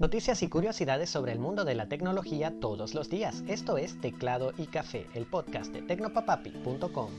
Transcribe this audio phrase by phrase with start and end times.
[0.00, 3.44] Noticias y curiosidades sobre el mundo de la tecnología todos los días.
[3.48, 7.10] Esto es Teclado y Café, el podcast de tecnopapapi.com.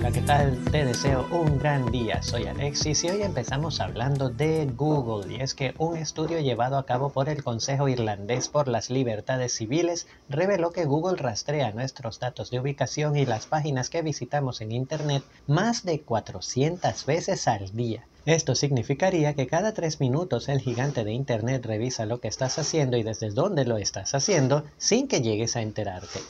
[0.00, 0.64] Hola, ¿qué tal?
[0.72, 2.22] Te deseo un gran día.
[2.22, 5.30] Soy Alexis y hoy empezamos hablando de Google.
[5.30, 9.52] Y es que un estudio llevado a cabo por el Consejo Irlandés por las Libertades
[9.52, 14.72] Civiles reveló que Google rastrea nuestros datos de ubicación y las páginas que visitamos en
[14.72, 18.06] Internet más de 400 veces al día.
[18.24, 22.96] Esto significaría que cada tres minutos el gigante de Internet revisa lo que estás haciendo
[22.96, 26.20] y desde dónde lo estás haciendo sin que llegues a enterarte.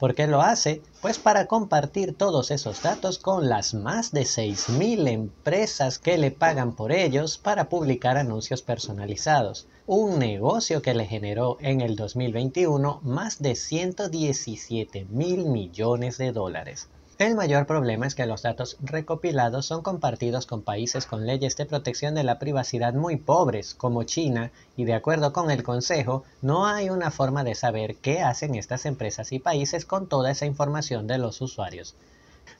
[0.00, 0.80] ¿Por qué lo hace?
[1.02, 6.74] Pues para compartir todos esos datos con las más de 6.000 empresas que le pagan
[6.74, 9.68] por ellos para publicar anuncios personalizados.
[9.86, 16.88] Un negocio que le generó en el 2021 más de 117 mil millones de dólares.
[17.20, 21.66] El mayor problema es que los datos recopilados son compartidos con países con leyes de
[21.66, 26.66] protección de la privacidad muy pobres, como China, y de acuerdo con el Consejo, no
[26.66, 31.06] hay una forma de saber qué hacen estas empresas y países con toda esa información
[31.06, 31.94] de los usuarios.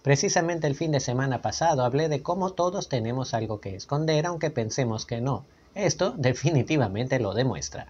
[0.02, 4.50] Precisamente el fin de semana pasado hablé de cómo todos tenemos algo que esconder aunque
[4.50, 5.46] pensemos que no.
[5.74, 7.86] Esto definitivamente lo demuestra.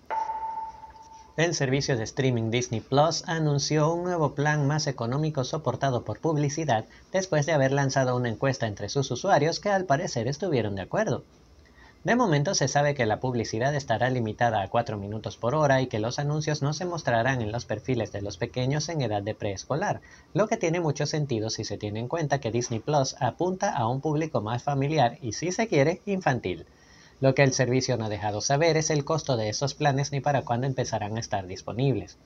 [1.41, 6.85] El servicio de streaming Disney Plus anunció un nuevo plan más económico soportado por publicidad
[7.13, 11.25] después de haber lanzado una encuesta entre sus usuarios que al parecer estuvieron de acuerdo.
[12.05, 15.87] De momento se sabe que la publicidad estará limitada a 4 minutos por hora y
[15.87, 19.35] que los anuncios no se mostrarán en los perfiles de los pequeños en edad de
[19.35, 20.03] preescolar,
[20.35, 23.89] lo que tiene mucho sentido si se tiene en cuenta que Disney Plus apunta a
[23.89, 26.67] un público más familiar y si se quiere infantil.
[27.21, 30.21] Lo que el servicio no ha dejado saber es el costo de esos planes ni
[30.21, 32.17] para cuándo empezarán a estar disponibles.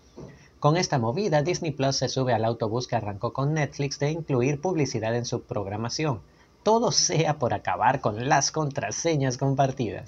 [0.60, 4.60] Con esta movida, Disney Plus se sube al autobús que arrancó con Netflix de incluir
[4.60, 6.20] publicidad en su programación.
[6.62, 10.06] Todo sea por acabar con las contraseñas compartidas.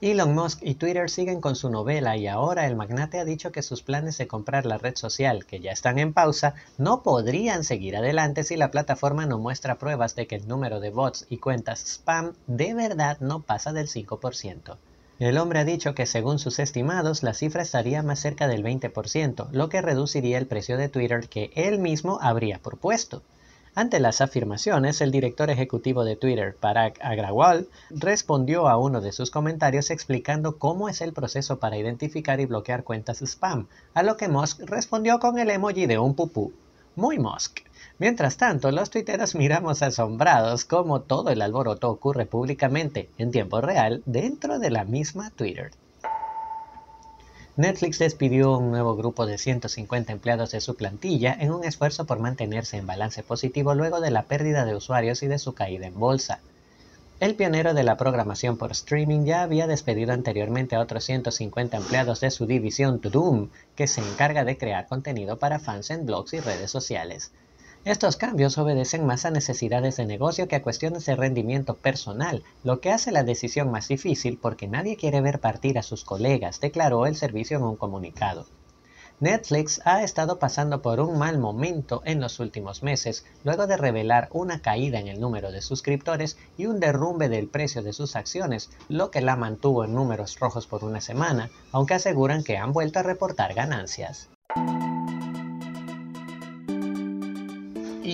[0.00, 3.62] Elon Musk y Twitter siguen con su novela y ahora el magnate ha dicho que
[3.62, 7.96] sus planes de comprar la red social, que ya están en pausa, no podrían seguir
[7.96, 11.84] adelante si la plataforma no muestra pruebas de que el número de bots y cuentas
[11.84, 14.76] spam de verdad no pasa del 5%.
[15.20, 19.48] El hombre ha dicho que según sus estimados la cifra estaría más cerca del 20%,
[19.52, 23.22] lo que reduciría el precio de Twitter que él mismo habría propuesto.
[23.76, 29.32] Ante las afirmaciones, el director ejecutivo de Twitter, Parag Agrawal, respondió a uno de sus
[29.32, 34.28] comentarios explicando cómo es el proceso para identificar y bloquear cuentas spam, a lo que
[34.28, 36.52] Musk respondió con el emoji de un pupú.
[36.94, 37.62] Muy Musk.
[37.98, 44.04] Mientras tanto, los tuiteros miramos asombrados cómo todo el alboroto ocurre públicamente, en tiempo real,
[44.06, 45.72] dentro de la misma Twitter.
[47.56, 52.18] Netflix despidió un nuevo grupo de 150 empleados de su plantilla en un esfuerzo por
[52.18, 55.94] mantenerse en balance positivo luego de la pérdida de usuarios y de su caída en
[55.94, 56.40] bolsa.
[57.20, 62.18] El pionero de la programación por streaming ya había despedido anteriormente a otros 150 empleados
[62.18, 66.40] de su división Doom, que se encarga de crear contenido para fans en blogs y
[66.40, 67.30] redes sociales.
[67.84, 72.80] Estos cambios obedecen más a necesidades de negocio que a cuestiones de rendimiento personal, lo
[72.80, 77.04] que hace la decisión más difícil porque nadie quiere ver partir a sus colegas, declaró
[77.04, 78.46] el servicio en un comunicado.
[79.20, 84.28] Netflix ha estado pasando por un mal momento en los últimos meses, luego de revelar
[84.32, 88.70] una caída en el número de suscriptores y un derrumbe del precio de sus acciones,
[88.88, 93.00] lo que la mantuvo en números rojos por una semana, aunque aseguran que han vuelto
[93.00, 94.30] a reportar ganancias.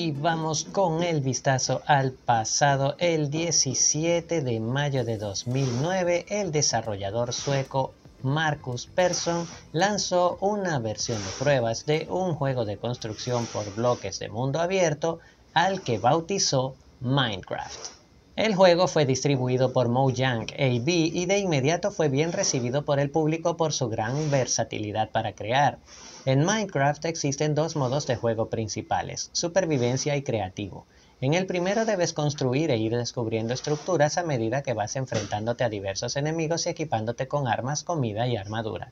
[0.02, 2.94] Y vamos con el vistazo al pasado.
[2.96, 11.30] El 17 de mayo de 2009, el desarrollador sueco Marcus Persson lanzó una versión de
[11.38, 15.18] pruebas de un juego de construcción por bloques de mundo abierto
[15.52, 17.99] al que bautizó Minecraft.
[18.40, 23.10] El juego fue distribuido por Mojang AB y de inmediato fue bien recibido por el
[23.10, 25.76] público por su gran versatilidad para crear.
[26.24, 30.86] En Minecraft existen dos modos de juego principales, supervivencia y creativo.
[31.20, 35.68] En el primero debes construir e ir descubriendo estructuras a medida que vas enfrentándote a
[35.68, 38.90] diversos enemigos y equipándote con armas, comida y armadura.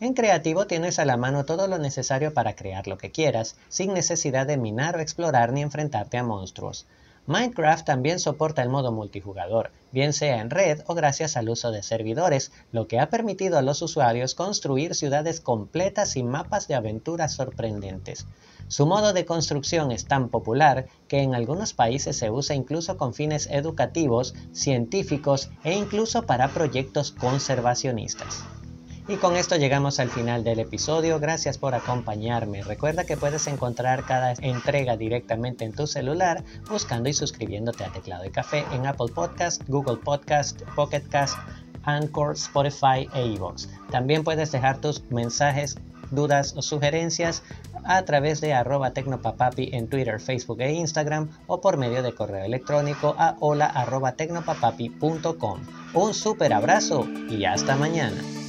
[0.00, 3.94] En creativo tienes a la mano todo lo necesario para crear lo que quieras, sin
[3.94, 6.88] necesidad de minar o explorar ni enfrentarte a monstruos.
[7.26, 11.84] Minecraft también soporta el modo multijugador, bien sea en red o gracias al uso de
[11.84, 17.32] servidores, lo que ha permitido a los usuarios construir ciudades completas y mapas de aventuras
[17.32, 18.26] sorprendentes.
[18.66, 23.14] Su modo de construcción es tan popular que en algunos países se usa incluso con
[23.14, 28.44] fines educativos, científicos e incluso para proyectos conservacionistas.
[29.12, 31.20] Y con esto llegamos al final del episodio.
[31.20, 32.62] Gracias por acompañarme.
[32.62, 38.22] Recuerda que puedes encontrar cada entrega directamente en tu celular buscando y suscribiéndote a Teclado
[38.22, 41.36] de Café en Apple Podcast, Google Podcast, Pocket Cast,
[41.82, 43.68] Anchor, Spotify e iVoox.
[43.90, 45.76] También puedes dejar tus mensajes,
[46.10, 47.42] dudas o sugerencias
[47.84, 52.46] a través de arroba tecnopapapi en Twitter, Facebook e Instagram o por medio de correo
[52.46, 53.74] electrónico a hola
[54.16, 55.60] tecnopapapi.com.
[55.92, 58.41] Un super abrazo y hasta mañana.